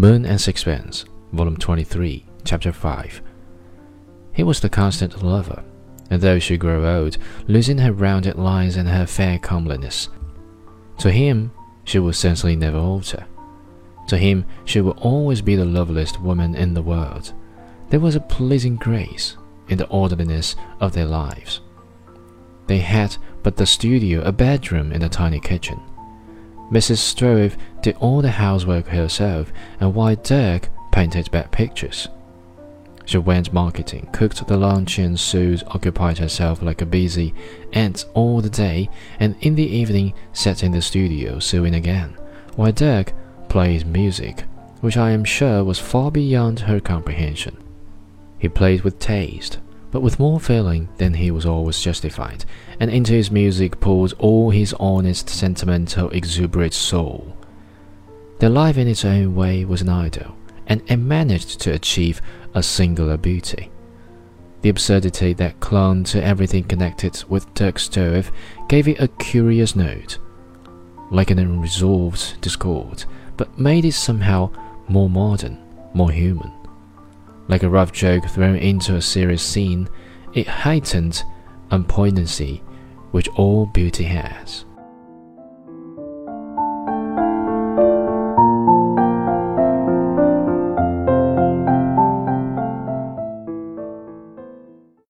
[0.00, 3.22] Moon and Sixpence, Volume 23, Chapter 5.
[4.32, 5.62] He was the constant lover,
[6.10, 10.08] and though she grew old, losing her rounded lines and her fair comeliness,
[10.98, 11.52] to him
[11.84, 13.26] she would certainly never alter.
[14.08, 17.32] To him she would always be the loveliest woman in the world.
[17.90, 19.36] There was a pleasing grace
[19.68, 21.60] in the orderliness of their lives.
[22.66, 25.80] They had but the studio, a bedroom, and a tiny kitchen.
[26.72, 26.98] Mrs.
[26.98, 32.08] Stroeve did all the housework herself, and while Dirk painted bad pictures.
[33.04, 37.34] She went marketing, cooked the lunch, and Sue occupied herself like a busy
[37.74, 38.88] ant all the day,
[39.20, 42.16] and in the evening sat in the studio sewing again,
[42.56, 43.12] while Dirk
[43.50, 44.44] played music,
[44.80, 47.58] which I am sure was far beyond her comprehension.
[48.38, 49.58] He played with taste,
[49.92, 52.44] but with more feeling than he was always justified,
[52.80, 57.36] and into his music poured all his honest, sentimental, exuberant soul.
[58.40, 60.34] Their life in its own way was an idyll,
[60.66, 62.20] and it managed to achieve
[62.54, 63.70] a singular beauty.
[64.62, 68.32] The absurdity that clung to everything connected with Dirk Stroeve
[68.68, 70.18] gave it a curious note,
[71.10, 73.04] like an unresolved discord,
[73.36, 74.50] but made it somehow
[74.88, 75.58] more modern,
[75.92, 76.50] more human.
[77.52, 79.86] Like a rough joke thrown into a serious scene,
[80.32, 81.22] it heightened
[81.70, 82.62] a poignancy
[83.10, 84.64] which all beauty has.